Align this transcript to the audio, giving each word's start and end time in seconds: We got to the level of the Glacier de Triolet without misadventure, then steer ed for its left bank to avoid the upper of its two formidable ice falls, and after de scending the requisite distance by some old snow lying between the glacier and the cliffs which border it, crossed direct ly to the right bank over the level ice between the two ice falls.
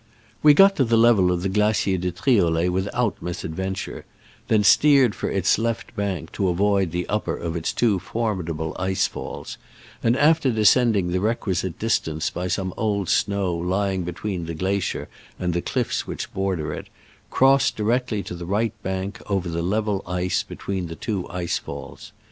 We 0.41 0.55
got 0.55 0.75
to 0.77 0.83
the 0.83 0.97
level 0.97 1.31
of 1.31 1.43
the 1.43 1.47
Glacier 1.49 1.95
de 1.95 2.11
Triolet 2.11 2.71
without 2.71 3.21
misadventure, 3.21 4.03
then 4.47 4.63
steer 4.63 5.05
ed 5.05 5.13
for 5.13 5.29
its 5.29 5.59
left 5.59 5.95
bank 5.95 6.31
to 6.31 6.47
avoid 6.49 6.89
the 6.89 7.07
upper 7.07 7.35
of 7.37 7.55
its 7.55 7.71
two 7.71 7.99
formidable 7.99 8.75
ice 8.79 9.05
falls, 9.05 9.59
and 10.01 10.17
after 10.17 10.49
de 10.51 10.63
scending 10.63 11.11
the 11.11 11.19
requisite 11.19 11.77
distance 11.77 12.31
by 12.31 12.47
some 12.47 12.73
old 12.77 13.09
snow 13.09 13.53
lying 13.55 14.01
between 14.01 14.47
the 14.47 14.55
glacier 14.55 15.07
and 15.37 15.53
the 15.53 15.61
cliffs 15.61 16.07
which 16.07 16.33
border 16.33 16.73
it, 16.73 16.87
crossed 17.29 17.75
direct 17.75 18.11
ly 18.11 18.21
to 18.21 18.33
the 18.33 18.47
right 18.47 18.73
bank 18.81 19.21
over 19.29 19.49
the 19.49 19.61
level 19.61 20.01
ice 20.07 20.41
between 20.41 20.87
the 20.87 20.95
two 20.95 21.29
ice 21.29 21.59
falls. 21.59 22.11